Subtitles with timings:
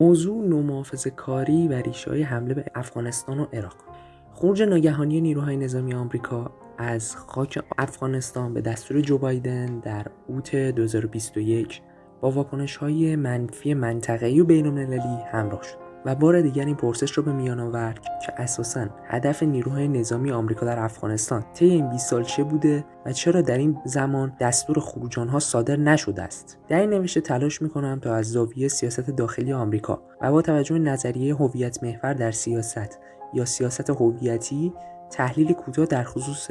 [0.00, 3.76] موضوع نومحافظه کاری و ریشه های حمله به افغانستان و عراق.
[4.32, 11.80] خروج ناگهانی نیروهای نظامی آمریکا از خاک افغانستان به دستور جو بایدن در اوت 2021
[12.20, 15.83] با واکنش های منفی منطقه‌ای و بین‌المللی همراه شد.
[16.04, 20.66] و بار دیگر این پرسش رو به میان آورد که اساسا هدف نیروهای نظامی آمریکا
[20.66, 25.18] در افغانستان طی این 20 سال چه بوده و چرا در این زمان دستور خروج
[25.18, 26.58] آنها صادر نشده است.
[26.68, 31.34] در این نوشته تلاش می‌کنم تا از زاویه سیاست داخلی آمریکا و با توجه نظریه
[31.34, 32.98] هویت محور در سیاست
[33.34, 34.72] یا سیاست هویتی
[35.10, 36.50] تحلیل کوتاه در خصوص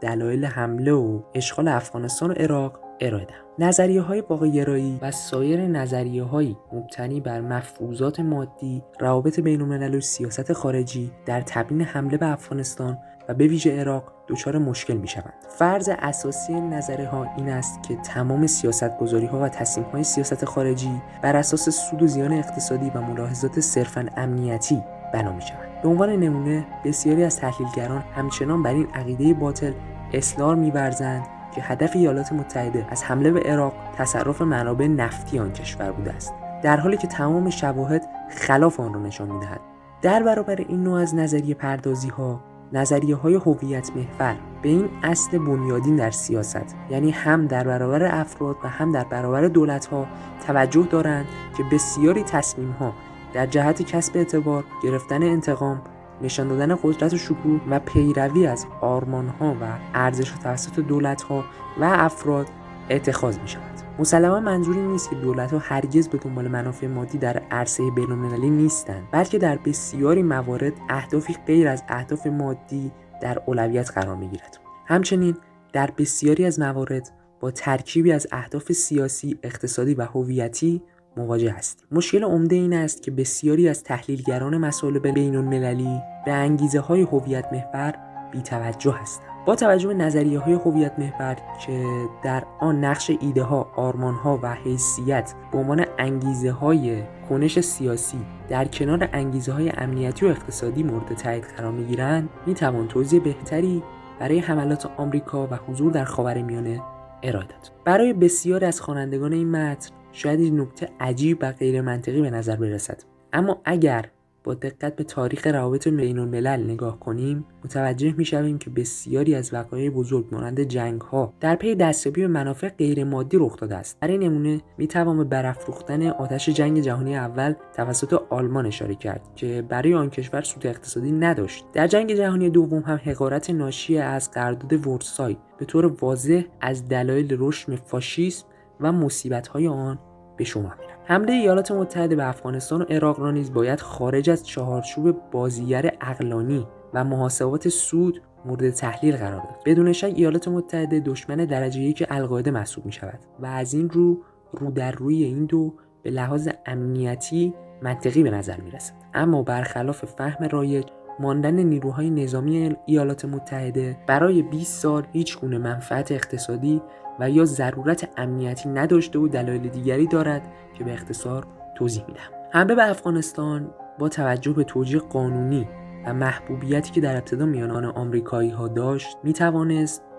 [0.00, 3.45] دلایل حمله و اشغال افغانستان و عراق ارائه دهم.
[3.58, 10.52] نظریه های باقیگرایی و سایر نظریه های مبتنی بر مفروضات مادی روابط بین و سیاست
[10.52, 15.32] خارجی در تبیین حمله به افغانستان و به ویژه عراق دچار مشکل می شوند.
[15.58, 20.44] فرض اساسی نظریه ها این است که تمام سیاست گذاری ها و تصمیم های سیاست
[20.44, 25.82] خارجی بر اساس سود و زیان اقتصادی و ملاحظات صرفا امنیتی بنا می شوند.
[25.82, 29.72] به عنوان نمونه بسیاری از تحلیلگران همچنان بر این عقیده باطل
[30.12, 35.92] اصرار می‌ورزند که هدف ایالات متحده از حمله به عراق تصرف منابع نفتی آن کشور
[35.92, 39.60] بوده است در حالی که تمام شواهد خلاف آن را نشان می‌دهد.
[40.02, 42.40] در برابر این نوع از نظریه پردازی ها
[42.72, 48.56] نظریه های هویت محور به این اصل بنیادین در سیاست یعنی هم در برابر افراد
[48.64, 50.06] و هم در برابر دولت ها
[50.46, 52.92] توجه دارند که بسیاری تصمیم ها
[53.34, 55.82] در جهت کسب اعتبار گرفتن انتقام
[56.22, 61.44] نشان دادن قدرت و شکوه و پیروی از آرمان ها و ارزش توسط دولت ها
[61.80, 62.46] و افراد
[62.90, 63.76] اتخاذ می شود.
[63.98, 69.08] مسلما منظوری نیست که دولت ها هرگز به دنبال منافع مادی در عرصه بینالمللی نیستند
[69.12, 74.58] بلکه در بسیاری موارد اهدافی غیر از اهداف مادی در اولویت قرار می گیرد.
[74.86, 75.36] همچنین
[75.72, 80.82] در بسیاری از موارد با ترکیبی از اهداف سیاسی، اقتصادی و هویتی
[81.16, 81.86] مواجه هستیم.
[81.92, 87.52] مشکل عمده این است که بسیاری از تحلیلگران مسائل بین المللی به انگیزه های هویت
[87.52, 87.94] محور
[88.32, 89.26] بیتوجه هستند.
[89.46, 91.84] با توجه به نظریه های هویت محور که
[92.24, 98.18] در آن نقش ایده ها، آرمان ها و حیثیت به عنوان انگیزه های کنش سیاسی
[98.48, 103.20] در کنار انگیزه های امنیتی و اقتصادی مورد تایید قرار می گیرند می توان توضیح
[103.20, 103.82] بهتری
[104.20, 106.82] برای حملات آمریکا و حضور در خاورمیانه
[107.22, 107.72] ارائه داد.
[107.84, 112.56] برای بسیاری از خوانندگان این متن شاید این نکته عجیب و غیر منطقی به نظر
[112.56, 113.02] برسد.
[113.32, 114.10] اما اگر
[114.44, 119.90] با دقت به تاریخ روابط بین الملل نگاه کنیم متوجه می‌شویم که بسیاری از وقایع
[119.90, 124.00] بزرگ مانند جنگ ها در پی دستیابی به منافع غیر مادی رخ داده است.
[124.00, 129.94] برای نمونه می‌توان به برافروختن آتش جنگ جهانی اول توسط آلمان اشاره کرد که برای
[129.94, 131.64] آن کشور سود اقتصادی نداشت.
[131.72, 137.36] در جنگ جهانی دوم هم حقارت ناشی از قرارداد ورسای به طور واضح از دلایل
[137.40, 138.46] رشد فاشیسم
[138.80, 139.08] و
[139.52, 139.98] های آن
[140.36, 144.46] به شما میرن حمله ایالات متحده به افغانستان و عراق را نیز باید خارج از
[144.46, 149.56] چهارچوب بازیگر اقلانی و محاسبات سود مورد تحلیل قرار داد.
[149.64, 154.22] بدون شک ایالات متحده دشمن درجه یک القاعده محسوب می شود و از این رو
[154.52, 160.04] رو در روی این دو به لحاظ امنیتی منطقی به نظر می رسد اما برخلاف
[160.04, 160.84] فهم رایج
[161.20, 166.82] ماندن نیروهای نظامی ایالات متحده برای 20 سال هیچ گونه منفعت اقتصادی
[167.20, 170.42] و یا ضرورت امنیتی نداشته و دلایل دیگری دارد
[170.74, 175.68] که به اختصار توضیح میدم حمله به افغانستان با توجه به توجیه قانونی
[176.06, 179.34] و محبوبیتی که در ابتدا میان آمریکایی ها داشت می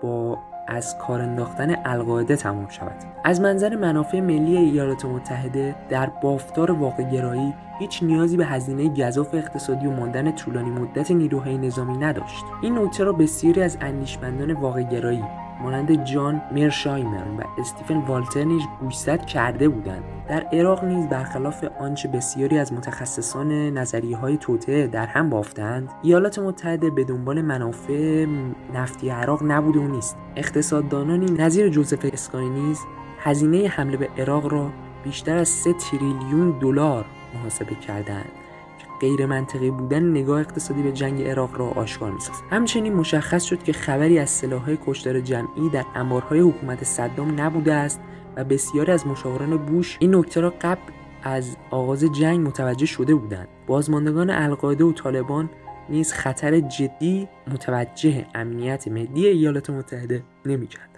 [0.02, 0.38] با
[0.68, 2.96] از کار انداختن القاعده تمام شود.
[3.24, 9.34] از منظر منافع ملی ایالات متحده در بافتار واقع گرایی هیچ نیازی به هزینه گذاف
[9.34, 12.44] اقتصادی و ماندن طولانی مدت نیروهای نظامی نداشت.
[12.62, 15.24] این نکته را بسیاری از اندیشمندان واقع گرایی
[15.62, 20.04] مانند جان مرشایمر و استیفن والتر نیز گوشزد کرده بودند.
[20.28, 26.38] در عراق نیز برخلاف آنچه بسیاری از متخصصان نظریه های توطعه در هم بافتند ایالات
[26.38, 28.26] متحده به دنبال منافع
[28.74, 30.16] نفتی عراق نبوده و نیست.
[30.36, 32.80] اقتصاددانانی نظیر جوزف اسکای نیز
[33.18, 34.70] هزینه حمله به عراق را
[35.04, 37.04] بیشتر از 3 تریلیون دلار
[37.34, 38.30] محاسبه کردند.
[39.00, 43.72] غیر منطقی بودن نگاه اقتصادی به جنگ عراق را آشکار می‌سازد همچنین مشخص شد که
[43.72, 48.00] خبری از سلاحهای کشتار جمعی در انبارهای حکومت صدام نبوده است
[48.36, 50.92] و بسیاری از مشاوران بوش این نکته را قبل
[51.22, 53.48] از آغاز جنگ متوجه شده بودند.
[53.66, 55.50] بازماندگان القاعده و طالبان
[55.88, 60.97] نیز خطر جدی متوجه امنیت ملی ایالات متحده نمی‌کردند.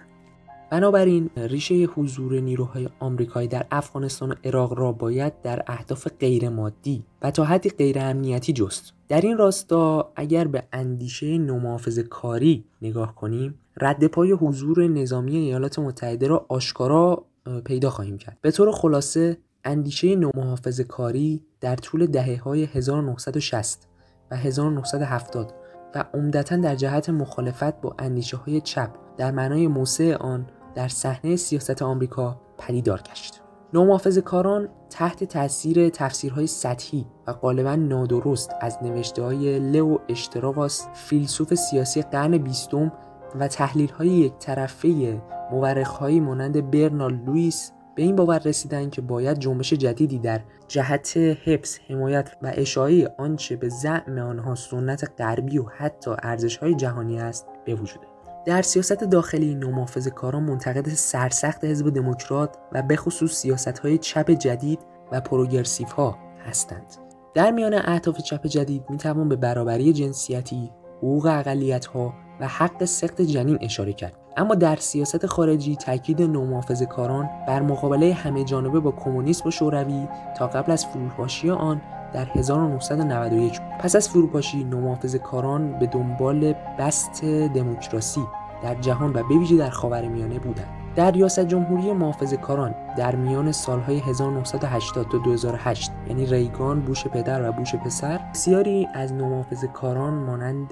[0.71, 7.31] بنابراین ریشه حضور نیروهای آمریکایی در افغانستان و عراق را باید در اهداف غیرمادی و
[7.31, 8.93] تا حدی غیر امنیتی جست.
[9.07, 15.79] در این راستا اگر به اندیشه نومحافظ کاری نگاه کنیم رد پای حضور نظامی ایالات
[15.79, 17.25] متحده را آشکارا
[17.65, 18.37] پیدا خواهیم کرد.
[18.41, 23.87] به طور خلاصه اندیشه نومحافظ کاری در طول دهه های 1960
[24.31, 25.53] و 1970
[25.95, 31.35] و عمدتا در جهت مخالفت با اندیشه های چپ در معنای موسع آن در صحنه
[31.35, 33.41] سیاست آمریکا پدیدار گشت.
[33.73, 41.53] نومحافظ کاران تحت تاثیر تفسیرهای سطحی و غالبا نادرست از نوشته های لو اشتراواس فیلسوف
[41.53, 42.91] سیاسی قرن بیستم
[43.39, 45.21] و تحلیل های یک طرفه
[45.51, 51.77] مورخ مانند برنال لوئیس به این باور رسیدن که باید جنبش جدیدی در جهت حفظ
[51.89, 57.75] حمایت و اشاعه آنچه به زعم آنها سنت غربی و حتی ارزشهای جهانی است به
[57.75, 58.10] وجوده
[58.45, 64.31] در سیاست داخلی نومافز کاران منتقد سرسخت حزب دموکرات و به خصوص سیاست های چپ
[64.31, 64.79] جدید
[65.11, 66.95] و پروگرسیو ها هستند.
[67.33, 72.85] در میان اهداف چپ جدید می توان به برابری جنسیتی، حقوق اقلیت ها و حق
[72.85, 74.13] سخت جنین اشاره کرد.
[74.37, 80.07] اما در سیاست خارجی تاکید نومافز کاران بر مقابله همه جانبه با کمونیسم و شوروی
[80.37, 81.81] تا قبل از فروپاشی آن
[82.13, 88.21] در 1991 پس از فروپاشی نومافز کاران به دنبال بست دموکراسی
[88.63, 90.81] در جهان و بویژه در خاورمیانه بودند.
[90.95, 97.49] در ریاست جمهوری محافظ کاران در میان سالهای 1980 تا 2008 یعنی ریگان بوش پدر
[97.49, 100.69] و بوش پسر بسیاری از نومحافظ کاران مانند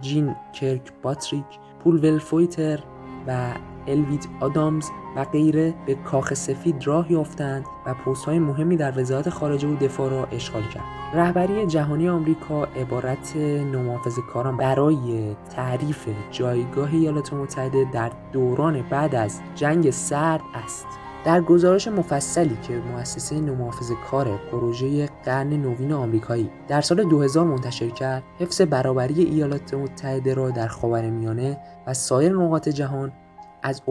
[0.00, 1.44] جین کرک باتریک
[1.84, 2.80] پول ولفویتر
[3.26, 3.54] و
[3.86, 9.68] الوید آدامز و غیره به کاخ سفید راه یافتند و پست مهمی در وزارت خارجه
[9.68, 10.84] و دفاع را اشغال کرد.
[11.14, 13.36] رهبری جهانی آمریکا عبارت
[13.72, 20.86] نومافز کاران برای تعریف جایگاه ایالات متحده در دوران بعد از جنگ سرد است.
[21.26, 27.88] در گزارش مفصلی که مؤسسه نومحافظ کار پروژه قرن نوین آمریکایی در سال 2000 منتشر
[27.88, 33.12] کرد حفظ برابری ایالات متحده را در خاورمیانه و سایر نقاط جهان
[33.66, 33.82] از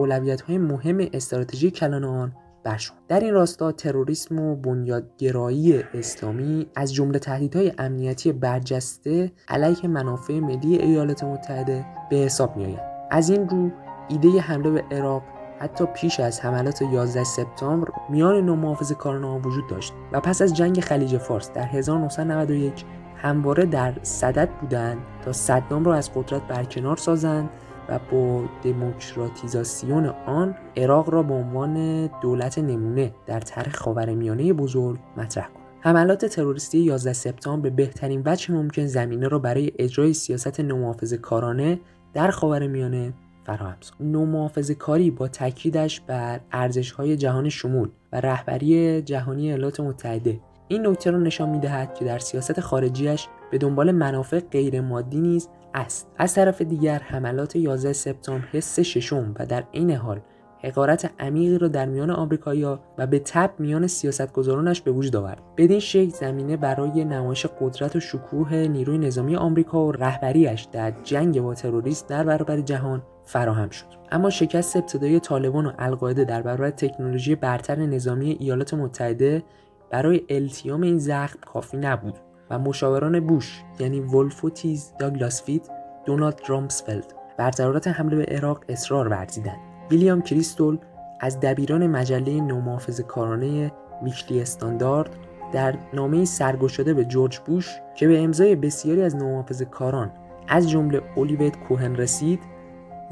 [0.48, 2.32] های مهم استراتژی کلان آن
[2.64, 10.38] برشمرد در این راستا تروریسم و بنیادگرایی اسلامی از جمله تهدیدهای امنیتی برجسته علیه منافع
[10.38, 12.80] ملی ایالات متحده به حساب میآید
[13.10, 13.70] از این رو
[14.08, 15.22] ایده حمله به عراق
[15.58, 20.80] حتی پیش از حملات 11 سپتامبر میان نومحافظ کاران وجود داشت و پس از جنگ
[20.80, 22.84] خلیج فارس در 1991
[23.16, 27.50] همواره در صدد بودند تا صدام را از قدرت برکنار سازند
[27.88, 35.48] و با دموکراتیزاسیون آن عراق را به عنوان دولت نمونه در طرح خاورمیانه بزرگ مطرح
[35.48, 35.66] کند.
[35.80, 41.80] حملات تروریستی 11 سپتامبر به بهترین وجه ممکن زمینه را برای اجرای سیاست نومحافظ کارانه
[42.14, 43.12] در خاورمیانه
[43.46, 44.72] فراهم ساخت.
[44.72, 50.40] کاری با تاکیدش بر ارزش‌های جهان شمول و رهبری جهانی ایالات متحده.
[50.68, 55.48] این نکته را نشان می‌دهد که در سیاست خارجیش به دنبال منافع غیر مادی نیز
[55.76, 56.10] است.
[56.18, 60.20] از طرف دیگر حملات 11 سپتامبر حس ششم و در عین حال
[60.62, 65.42] حقارت عمیقی را در میان آمریکایی‌ها و به تب میان سیاستگزارانش به وجود آورد.
[65.56, 71.40] بدین شکل زمینه برای نمایش قدرت و شکوه نیروی نظامی آمریکا و رهبریش در جنگ
[71.40, 73.86] با تروریست در برابر جهان فراهم شد.
[74.12, 79.42] اما شکست ابتدایی طالبان و القاعده در برابر تکنولوژی برتر نظامی ایالات متحده
[79.90, 82.14] برای التیام این زخم کافی نبود.
[82.50, 85.68] و مشاوران بوش یعنی ولفوویتز داگلاس فیت
[86.04, 89.58] دونالد رامسفلد بر ضرورت حمله به عراق اصرار ورزیدند.
[89.90, 90.78] ویلیام کریستول
[91.20, 93.72] از دبیران مجله نومحافظ کارانه
[94.02, 95.10] Weekly Standard
[95.52, 100.10] در نامه سرگشاده به جورج بوش که به امضای بسیاری از نومحافظ کاران
[100.48, 102.40] از جمله الیوت کوهن رسید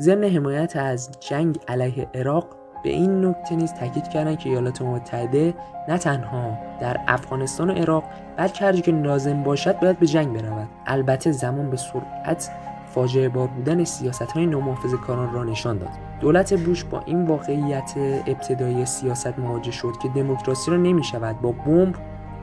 [0.00, 5.54] ضمن حمایت از جنگ علیه عراق به این نکته نیز تاکید کردند که ایالات متحده
[5.88, 8.04] نه تنها در افغانستان و عراق
[8.36, 10.68] بلکه هر که لازم باشد باید به جنگ برود.
[10.86, 12.50] البته زمان به سرعت
[12.86, 15.90] فاجعه بار بودن سیاست های نومحافظ کاران را نشان داد.
[16.20, 17.92] دولت بوش با این واقعیت
[18.26, 21.94] ابتدایی سیاست مواجه شد که دموکراسی را نمی شود با بمب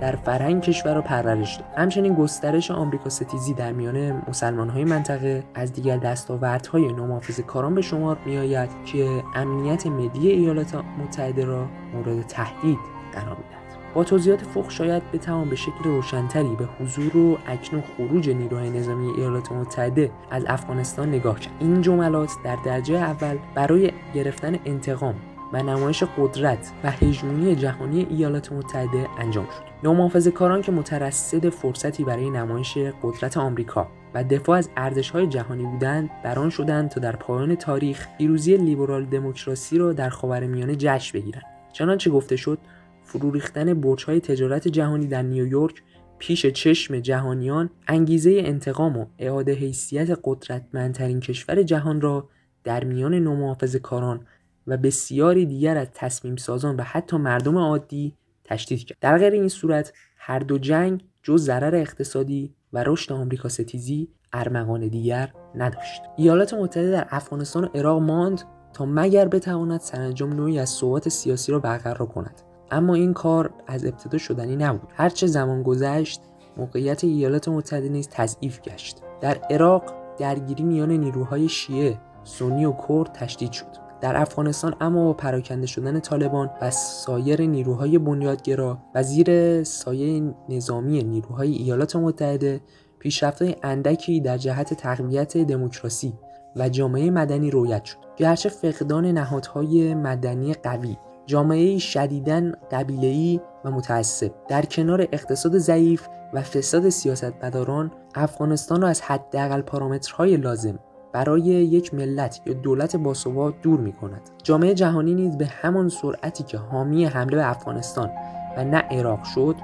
[0.01, 1.55] در فرهنگ کشور را پرورش.
[1.55, 7.81] داد همچنین گسترش آمریکا ستیزی در میان های منطقه از دیگر دستاوردهای نومحافظ کاران به
[7.81, 12.77] شمار میآید که امنیت ملی ایالات متحده را مورد تهدید
[13.13, 13.61] قرار می‌دهد.
[13.93, 19.07] با توضیحات فوق شاید بتوان به شکل روشنتری به حضور و اکنون خروج نیروهای نظامی
[19.07, 21.53] ایالات متحده از افغانستان نگاه کرد.
[21.59, 25.15] این جملات در درجه اول برای گرفتن انتقام
[25.53, 29.63] و نمایش قدرت و هژمونی جهانی ایالات متحده انجام شد.
[29.83, 36.09] نومحافظ کاران که مترصد فرصتی برای نمایش قدرت آمریکا و دفاع از ارزش‌های جهانی بودند
[36.23, 41.43] بران شدند تا در پایان تاریخ پیروزی لیبرال دموکراسی را در خاورمیانه جشن بگیرند
[41.73, 42.59] چنانچه گفته شد
[43.03, 45.83] فرو ریختن برج‌های تجارت جهانی در نیویورک
[46.19, 52.29] پیش چشم جهانیان انگیزه انتقام و اعاده حیثیت قدرتمندترین کشور جهان را
[52.63, 54.25] در میان نومحافظ کاران
[54.67, 58.97] و بسیاری دیگر از تصمیم سازان و حتی مردم عادی تشدید کرد.
[59.01, 64.87] در غیر این صورت هر دو جنگ جز ضرر اقتصادی و رشد آمریکا ستیزی ارمغان
[64.87, 66.01] دیگر نداشت.
[66.17, 68.41] ایالات متحده در افغانستان و عراق ماند
[68.73, 72.41] تا مگر بتواند سرانجام نوعی از ثبات سیاسی را برقرار کند.
[72.71, 74.89] اما این کار از ابتدا شدنی نبود.
[74.95, 76.21] هرچه زمان گذشت
[76.57, 79.01] موقعیت ایالات متحده نیز تضعیف گشت.
[79.21, 83.90] در عراق درگیری میان نیروهای شیعه سنی و کرد تشدید شد.
[84.01, 91.03] در افغانستان اما با پراکنده شدن طالبان و سایر نیروهای بنیادگرا و زیر سایه نظامی
[91.03, 92.61] نیروهای ایالات متحده
[92.99, 96.13] پیشرفت‌های اندکی در جهت تقویت دموکراسی
[96.55, 97.97] و جامعه مدنی رویت شد.
[98.17, 104.31] گرچه فقدان نهادهای مدنی قوی جامعه شدیداً قبیله‌ای و متعصب.
[104.47, 110.79] در کنار اقتصاد ضعیف و فساد سیاستمداران افغانستان را از حداقل پارامترهای لازم
[111.13, 114.21] برای یک ملت یا دولت باثبات دور می کند.
[114.43, 118.09] جامعه جهانی نیز به همان سرعتی که حامی حمله به افغانستان
[118.57, 119.55] و نه عراق شد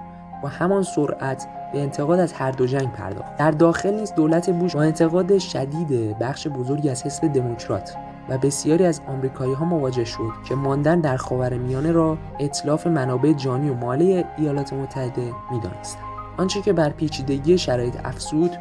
[0.43, 4.75] با همان سرعت به انتقاد از هر دو جنگ پرداخت در داخل نیز دولت بوش
[4.75, 7.95] با انتقاد شدید بخش بزرگی از حزب دموکرات
[8.29, 11.17] و بسیاری از آمریکایی ها مواجه شد که ماندن در
[11.57, 16.03] میانه را اطلاف منابع جانی و مالی ایالات متحده می‌دانستند
[16.37, 18.51] آنچه که بر پیچیدگی شرایط افسود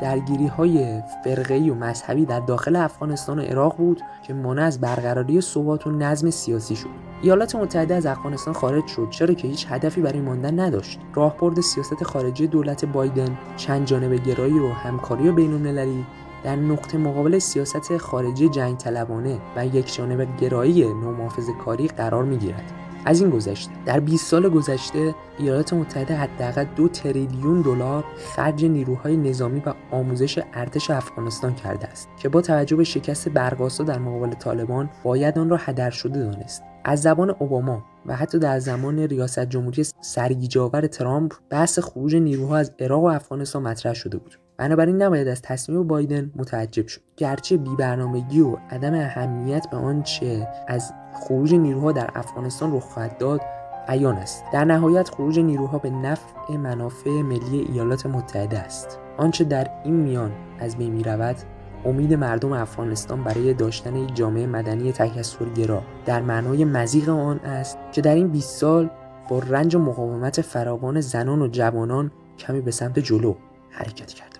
[0.00, 5.40] درگیری های فرقه‌ای و مذهبی در داخل افغانستان و عراق بود که مانع از برقراری
[5.40, 6.88] ثبات و نظم سیاسی شد
[7.22, 12.04] ایالات متحده از افغانستان خارج شد چرا که هیچ هدفی برای ماندن نداشت راهبرد سیاست
[12.04, 16.04] خارجی دولت بایدن چند جانب گرایی و همکاری بین‌المللی
[16.44, 22.36] در نقطه مقابل سیاست خارجی جنگ طلبانه و یک جانب گرایی نومافز کاری قرار می
[22.36, 22.85] گیرد.
[23.06, 29.16] از این گذشته در 20 سال گذشته ایالات متحده حداقل دو تریلیون دلار خرج نیروهای
[29.16, 34.32] نظامی و آموزش ارتش افغانستان کرده است که با توجه به شکست برقاسا در مقابل
[34.32, 36.62] طالبان باید آن را هدر شده دانست.
[36.84, 42.72] از زبان اوباما و حتی در زمان ریاست جمهوری سرگیجاور ترامپ بحث خروج نیروها از
[42.78, 44.38] عراق و افغانستان مطرح شده بود.
[44.56, 47.00] بنابراین نباید از تصمیم بایدن متعجب شد.
[47.16, 53.40] گرچه بیبرنامگی و عدم اهمیت به آنچه از خروج نیروها در افغانستان رخ خواهد داد
[53.88, 54.44] عیان است.
[54.52, 58.98] در نهایت خروج نیروها به نفع منافع ملی ایالات متحده است.
[59.16, 61.36] آنچه در این میان از بین رود
[61.84, 68.00] امید مردم افغانستان برای داشتن یک جامعه مدنی تکثرگرا در معنای مزیق آن است که
[68.00, 68.90] در این 20 سال
[69.28, 73.34] با رنج و مقاومت فراوان زنان و جوانان کمی به سمت جلو
[73.70, 74.35] حرکت کرده.